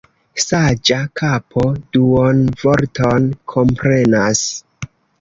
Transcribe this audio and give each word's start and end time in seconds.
Saĝa 0.43 0.97
kapo 1.21 1.67
duonvorton 1.97 3.31
komprenas. 3.57 4.47